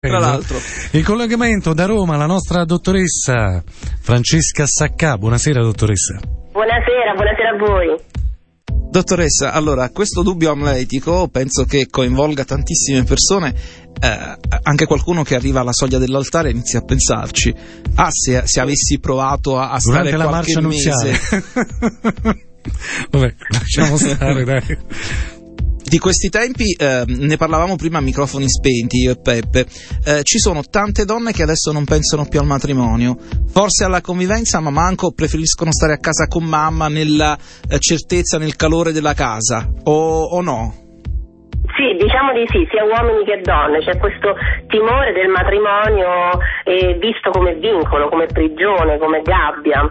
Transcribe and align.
tra 0.00 0.20
l'altro. 0.20 0.58
Il 0.92 1.04
collegamento 1.04 1.74
da 1.74 1.84
Roma, 1.86 2.16
la 2.16 2.26
nostra 2.26 2.64
dottoressa 2.64 3.64
Francesca 4.00 4.64
Saccà. 4.64 5.18
Buonasera 5.18 5.60
dottoressa. 5.60 6.20
Buonasera, 6.52 7.14
buonasera 7.14 7.50
a 7.50 7.56
voi. 7.58 7.96
Dottoressa, 8.90 9.52
allora, 9.52 9.90
questo 9.90 10.22
dubbio 10.22 10.52
amletico 10.52 11.26
penso 11.26 11.64
che 11.64 11.88
coinvolga 11.90 12.44
tantissime 12.44 13.02
persone, 13.02 13.52
eh, 14.00 14.36
anche 14.62 14.86
qualcuno 14.86 15.24
che 15.24 15.34
arriva 15.34 15.60
alla 15.60 15.72
soglia 15.72 15.98
dell'altare 15.98 16.50
inizia 16.50 16.78
a 16.78 16.84
pensarci, 16.84 17.52
ah 17.96 18.10
se, 18.10 18.46
se 18.46 18.60
avessi 18.60 19.00
provato 19.00 19.58
a, 19.58 19.70
a 19.70 19.78
Durante 19.82 20.10
stare 20.10 20.16
la 20.16 20.28
qualche 20.28 20.52
marcia 20.54 20.60
mese... 20.60 21.10
nuziale. 21.10 22.44
Vabbè, 23.10 23.34
lasciamo 23.48 23.96
stare, 23.96 24.44
dai. 24.46 24.78
Di 25.88 25.98
questi 25.98 26.28
tempi 26.28 26.76
eh, 26.76 27.04
ne 27.06 27.36
parlavamo 27.38 27.76
prima 27.76 27.96
a 27.96 28.02
microfoni 28.02 28.46
spenti 28.46 28.98
io 28.98 29.12
e 29.12 29.20
Peppe. 29.22 29.64
Eh, 30.04 30.22
ci 30.22 30.38
sono 30.38 30.60
tante 30.60 31.06
donne 31.06 31.32
che 31.32 31.42
adesso 31.42 31.72
non 31.72 31.86
pensano 31.86 32.26
più 32.28 32.40
al 32.40 32.46
matrimonio, 32.46 33.16
forse 33.48 33.84
alla 33.84 34.02
convivenza, 34.02 34.60
ma 34.60 34.68
manco 34.68 35.14
preferiscono 35.14 35.72
stare 35.72 35.94
a 35.94 35.98
casa 35.98 36.26
con 36.26 36.44
mamma 36.44 36.88
nella 36.88 37.38
eh, 37.70 37.78
certezza, 37.78 38.36
nel 38.36 38.54
calore 38.54 38.92
della 38.92 39.14
casa, 39.14 39.66
o, 39.84 40.24
o 40.24 40.42
no? 40.42 40.74
Sì, 41.72 41.96
diciamo 41.96 42.36
di 42.36 42.44
sì, 42.52 42.68
sia 42.68 42.84
uomini 42.84 43.24
che 43.24 43.40
donne, 43.40 43.80
c'è 43.80 43.96
questo 43.96 44.36
timore 44.68 45.12
del 45.16 45.28
matrimonio 45.28 46.36
eh, 46.64 46.98
visto 47.00 47.30
come 47.30 47.54
vincolo, 47.54 48.10
come 48.10 48.26
prigione, 48.26 48.98
come 48.98 49.22
gabbia. 49.22 49.88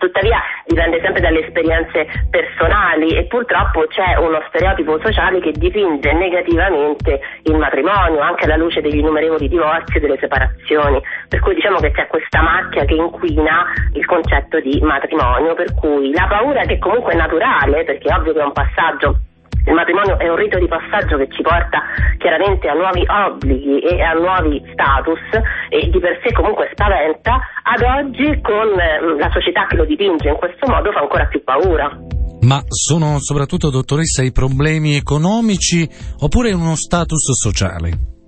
Tuttavia 0.00 0.40
dipende 0.64 0.98
sempre 1.02 1.20
dalle 1.20 1.44
esperienze 1.44 2.06
personali 2.30 3.14
e 3.16 3.26
purtroppo 3.26 3.86
c'è 3.86 4.16
uno 4.16 4.42
stereotipo 4.48 4.98
sociale 5.04 5.40
che 5.40 5.52
dipinge 5.52 6.10
negativamente 6.14 7.20
il 7.42 7.56
matrimonio, 7.56 8.20
anche 8.20 8.46
alla 8.46 8.56
luce 8.56 8.80
degli 8.80 8.96
innumerevoli 8.96 9.46
divorzi 9.46 9.98
e 9.98 10.00
delle 10.00 10.16
separazioni. 10.18 11.02
Per 11.28 11.40
cui 11.40 11.54
diciamo 11.54 11.80
che 11.80 11.90
c'è 11.90 12.06
questa 12.06 12.40
macchia 12.40 12.86
che 12.86 12.94
inquina 12.94 13.66
il 13.92 14.06
concetto 14.06 14.58
di 14.60 14.80
matrimonio, 14.80 15.52
per 15.52 15.74
cui 15.74 16.10
la 16.14 16.26
paura 16.26 16.62
che 16.62 16.78
comunque 16.78 17.12
è 17.12 17.16
naturale, 17.16 17.84
perché 17.84 18.08
è 18.08 18.16
ovvio 18.16 18.32
che 18.32 18.40
è 18.40 18.44
un 18.44 18.52
passaggio 18.52 19.18
il 19.66 19.74
matrimonio 19.74 20.18
è 20.18 20.28
un 20.28 20.36
rito 20.36 20.58
di 20.58 20.66
passaggio 20.66 21.16
che 21.16 21.28
ci 21.30 21.42
porta 21.42 21.82
chiaramente 22.18 22.68
a 22.68 22.74
nuovi 22.74 23.04
obblighi 23.06 23.80
e 23.80 24.02
a 24.02 24.12
nuovi 24.12 24.62
status 24.72 25.20
e 25.68 25.88
di 25.90 25.98
per 25.98 26.20
sé 26.24 26.32
comunque 26.32 26.70
spaventa, 26.72 27.38
ad 27.62 27.82
oggi 27.82 28.40
con 28.40 28.68
eh, 28.78 29.18
la 29.18 29.30
società 29.32 29.66
che 29.66 29.76
lo 29.76 29.84
dipinge 29.84 30.28
in 30.28 30.36
questo 30.36 30.66
modo 30.66 30.90
fa 30.92 31.00
ancora 31.00 31.26
più 31.26 31.42
paura. 31.44 31.90
Ma 32.42 32.62
sono 32.68 33.18
soprattutto, 33.20 33.68
dottoressa, 33.70 34.22
i 34.22 34.32
problemi 34.32 34.96
economici 34.96 35.86
oppure 36.20 36.52
uno 36.52 36.74
status 36.74 37.32
sociale? 37.38 38.19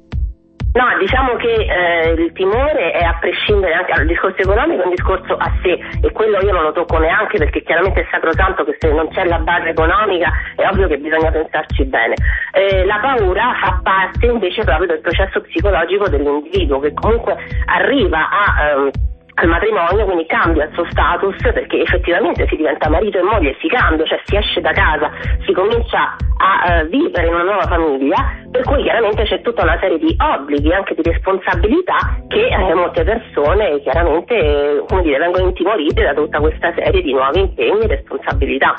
No, 0.72 0.86
diciamo 0.98 1.34
che 1.36 1.52
eh, 1.52 2.12
il 2.12 2.32
timore 2.32 2.92
è 2.92 3.04
a 3.04 3.18
prescindere 3.20 3.74
anche 3.74 3.92
dal 3.92 4.06
discorso 4.06 4.40
economico, 4.40 4.80
è 4.80 4.84
un 4.86 4.94
discorso 4.94 5.34
a 5.36 5.52
sé 5.62 5.78
e 6.00 6.10
quello 6.12 6.38
io 6.40 6.52
non 6.52 6.62
lo 6.62 6.72
tocco 6.72 6.96
neanche 6.96 7.36
perché 7.36 7.62
chiaramente 7.62 8.00
è 8.00 8.06
sacrosanto 8.10 8.64
che 8.64 8.76
se 8.78 8.90
non 8.90 9.06
c'è 9.08 9.26
la 9.26 9.38
base 9.38 9.68
economica 9.68 10.32
è 10.56 10.66
ovvio 10.66 10.88
che 10.88 10.96
bisogna 10.96 11.30
pensarci 11.30 11.84
bene. 11.84 12.14
Eh, 12.52 12.86
la 12.86 12.98
paura 13.02 13.52
fa 13.60 13.80
parte 13.82 14.26
invece 14.26 14.64
proprio 14.64 14.86
del 14.86 15.00
processo 15.00 15.42
psicologico 15.42 16.08
dell'individuo 16.08 16.80
che 16.80 16.94
comunque 16.94 17.36
arriva 17.66 18.30
a... 18.30 18.70
Ehm, 18.70 18.90
al 19.34 19.48
matrimonio, 19.48 20.04
quindi 20.04 20.26
cambia 20.26 20.64
il 20.64 20.74
suo 20.74 20.84
status 20.90 21.36
perché 21.40 21.80
effettivamente 21.80 22.46
si 22.48 22.56
diventa 22.56 22.90
marito 22.90 23.18
e 23.18 23.22
moglie, 23.22 23.56
si 23.60 23.68
cambia, 23.68 24.04
cioè 24.04 24.20
si 24.24 24.36
esce 24.36 24.60
da 24.60 24.72
casa, 24.72 25.10
si 25.46 25.52
comincia 25.52 26.16
a 26.36 26.82
uh, 26.82 26.88
vivere 26.88 27.28
in 27.28 27.34
una 27.34 27.44
nuova 27.44 27.66
famiglia, 27.66 28.16
per 28.50 28.62
cui 28.64 28.82
chiaramente 28.82 29.24
c'è 29.24 29.40
tutta 29.40 29.62
una 29.62 29.78
serie 29.80 29.98
di 29.98 30.14
obblighi, 30.18 30.72
anche 30.72 30.94
di 30.94 31.02
responsabilità 31.02 31.96
che 32.28 32.46
eh, 32.46 32.74
molte 32.74 33.04
persone 33.04 33.80
chiaramente 33.80 34.84
come 34.88 35.02
dire, 35.02 35.18
vengono 35.18 35.46
intimorite 35.46 36.02
da 36.02 36.14
tutta 36.14 36.38
questa 36.38 36.72
serie 36.74 37.00
di 37.00 37.12
nuovi 37.12 37.40
impegni 37.40 37.84
e 37.84 37.86
responsabilità. 37.86 38.74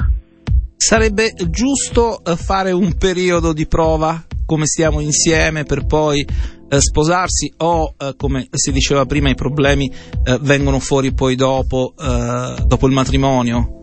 Sarebbe 0.75 1.31
giusto 1.49 2.19
eh, 2.23 2.36
fare 2.36 2.71
un 2.71 2.97
periodo 2.97 3.53
di 3.53 3.65
prova 3.67 4.21
come 4.45 4.65
stiamo 4.65 4.99
insieme 4.99 5.63
per 5.63 5.86
poi 5.86 6.19
eh, 6.19 6.62
sposarsi 6.80 7.54
o 7.58 7.94
eh, 7.98 8.14
come 8.17 8.48
si 8.52 8.72
diceva 8.72 9.06
prima 9.06 9.30
i 9.30 9.36
problemi 9.36 9.92
eh, 10.23 10.38
vengono 10.42 10.80
fuori 10.80 11.14
poi 11.14 11.36
dopo, 11.36 11.94
eh, 12.00 12.56
dopo 12.66 12.88
il 12.88 12.94
matrimonio? 12.94 13.83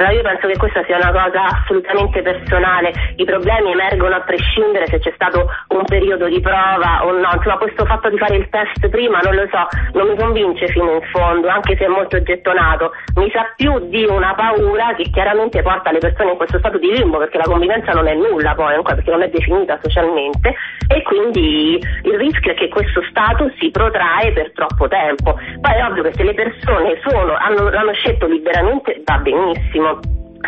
Allora 0.00 0.14
io 0.14 0.22
penso 0.22 0.46
che 0.46 0.56
questa 0.56 0.82
sia 0.84 0.96
una 0.96 1.12
cosa 1.12 1.44
assolutamente 1.44 2.22
personale, 2.22 2.90
i 3.16 3.24
problemi 3.26 3.72
emergono 3.72 4.14
a 4.14 4.20
prescindere 4.20 4.86
se 4.86 4.98
c'è 4.98 5.12
stato 5.14 5.46
un 5.76 5.84
periodo 5.84 6.26
di 6.26 6.40
prova 6.40 7.04
o 7.04 7.12
no, 7.12 7.28
insomma 7.34 7.58
questo 7.58 7.84
fatto 7.84 8.08
di 8.08 8.16
fare 8.16 8.36
il 8.36 8.48
test 8.48 8.88
prima 8.88 9.18
non 9.18 9.34
lo 9.34 9.46
so, 9.52 9.68
non 9.92 10.08
mi 10.08 10.16
convince 10.16 10.68
fino 10.68 10.94
in 10.94 11.02
fondo, 11.12 11.48
anche 11.48 11.76
se 11.76 11.84
è 11.84 11.88
molto 11.88 12.22
gettonato, 12.22 12.92
mi 13.16 13.30
sa 13.30 13.52
più 13.54 13.90
di 13.90 14.06
una 14.06 14.32
paura 14.32 14.94
che 14.94 15.04
chiaramente 15.12 15.60
porta 15.60 15.92
le 15.92 15.98
persone 15.98 16.30
in 16.30 16.36
questo 16.38 16.56
stato 16.56 16.78
di 16.78 16.90
limbo 16.96 17.18
perché 17.18 17.36
la 17.36 17.44
convivenza 17.44 17.92
non 17.92 18.06
è 18.06 18.14
nulla 18.14 18.54
poi, 18.54 18.80
perché 18.82 19.10
non 19.10 19.20
è 19.20 19.28
definita 19.28 19.78
socialmente. 19.82 20.54
E 20.88 21.02
quindi 21.02 21.78
il 22.04 22.18
rischio 22.18 22.52
è 22.52 22.54
che 22.54 22.68
questo 22.68 23.02
stato 23.10 23.52
si 23.58 23.70
protrae 23.70 24.32
per 24.32 24.50
troppo 24.52 24.88
tempo. 24.88 25.38
Poi 25.60 25.74
è 25.74 25.84
ovvio 25.84 26.04
che 26.04 26.14
se 26.14 26.24
le 26.24 26.34
persone 26.34 26.98
sono, 27.06 27.36
hanno, 27.36 27.68
l'hanno 27.68 27.92
scelto 27.92 28.26
liberamente 28.26 29.02
va 29.04 29.18
benissimo 29.18 29.89